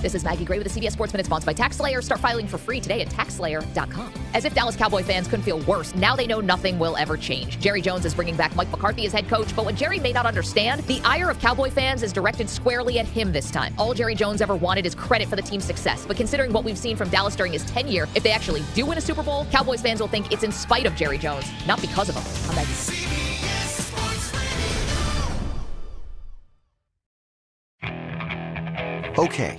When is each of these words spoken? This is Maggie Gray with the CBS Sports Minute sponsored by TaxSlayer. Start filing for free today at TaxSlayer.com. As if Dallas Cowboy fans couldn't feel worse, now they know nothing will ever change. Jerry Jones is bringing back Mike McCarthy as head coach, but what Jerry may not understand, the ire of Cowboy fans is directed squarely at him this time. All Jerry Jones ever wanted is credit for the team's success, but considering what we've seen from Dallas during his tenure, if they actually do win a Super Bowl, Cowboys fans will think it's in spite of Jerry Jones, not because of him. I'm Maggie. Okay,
This 0.00 0.14
is 0.14 0.22
Maggie 0.22 0.44
Gray 0.44 0.60
with 0.60 0.72
the 0.72 0.80
CBS 0.80 0.92
Sports 0.92 1.12
Minute 1.12 1.26
sponsored 1.26 1.46
by 1.46 1.54
TaxSlayer. 1.54 2.00
Start 2.04 2.20
filing 2.20 2.46
for 2.46 2.56
free 2.56 2.80
today 2.80 3.00
at 3.00 3.08
TaxSlayer.com. 3.08 4.12
As 4.32 4.44
if 4.44 4.54
Dallas 4.54 4.76
Cowboy 4.76 5.02
fans 5.02 5.26
couldn't 5.26 5.42
feel 5.42 5.58
worse, 5.62 5.92
now 5.96 6.14
they 6.14 6.24
know 6.24 6.40
nothing 6.40 6.78
will 6.78 6.96
ever 6.96 7.16
change. 7.16 7.58
Jerry 7.58 7.80
Jones 7.80 8.04
is 8.04 8.14
bringing 8.14 8.36
back 8.36 8.54
Mike 8.54 8.70
McCarthy 8.70 9.06
as 9.06 9.12
head 9.12 9.28
coach, 9.28 9.56
but 9.56 9.64
what 9.64 9.74
Jerry 9.74 9.98
may 9.98 10.12
not 10.12 10.24
understand, 10.24 10.82
the 10.82 11.00
ire 11.04 11.30
of 11.30 11.40
Cowboy 11.40 11.70
fans 11.70 12.04
is 12.04 12.12
directed 12.12 12.48
squarely 12.48 13.00
at 13.00 13.06
him 13.06 13.32
this 13.32 13.50
time. 13.50 13.74
All 13.76 13.92
Jerry 13.92 14.14
Jones 14.14 14.40
ever 14.40 14.54
wanted 14.54 14.86
is 14.86 14.94
credit 14.94 15.26
for 15.26 15.34
the 15.34 15.42
team's 15.42 15.64
success, 15.64 16.04
but 16.06 16.16
considering 16.16 16.52
what 16.52 16.62
we've 16.62 16.78
seen 16.78 16.96
from 16.96 17.08
Dallas 17.08 17.34
during 17.34 17.52
his 17.52 17.64
tenure, 17.64 18.06
if 18.14 18.22
they 18.22 18.30
actually 18.30 18.62
do 18.76 18.86
win 18.86 18.98
a 18.98 19.00
Super 19.00 19.24
Bowl, 19.24 19.46
Cowboys 19.46 19.80
fans 19.80 20.00
will 20.00 20.06
think 20.06 20.30
it's 20.30 20.44
in 20.44 20.52
spite 20.52 20.86
of 20.86 20.94
Jerry 20.94 21.18
Jones, 21.18 21.50
not 21.66 21.80
because 21.80 22.08
of 22.08 22.14
him. 22.14 22.50
I'm 22.50 22.54
Maggie. 22.54 23.08
Okay, 29.18 29.58